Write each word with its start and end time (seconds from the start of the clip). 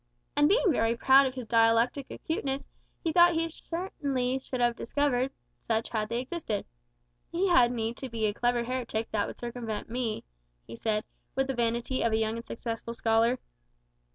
And 0.35 0.49
being 0.49 0.71
very 0.71 0.97
proud 0.97 1.27
of 1.27 1.35
his 1.35 1.45
dialectic 1.45 2.09
acuteness, 2.09 2.65
he 3.03 3.11
thought 3.13 3.33
he 3.35 3.47
should 3.47 3.67
certainly 3.67 4.41
have 4.53 4.75
discovered 4.75 5.29
such 5.67 5.89
had 5.89 6.09
they 6.09 6.21
existed. 6.21 6.65
"He 7.31 7.49
had 7.49 7.71
need 7.71 7.97
to 7.97 8.09
be 8.09 8.25
a 8.25 8.33
clever 8.33 8.63
heretic 8.63 9.11
that 9.11 9.27
would 9.27 9.37
circumvent 9.37 9.91
me," 9.91 10.23
he 10.65 10.75
said, 10.75 11.03
with 11.35 11.45
the 11.45 11.53
vanity 11.53 12.01
of 12.01 12.13
a 12.13 12.17
young 12.17 12.35
and 12.37 12.45
successful 12.47 12.95
scholar. 12.95 13.37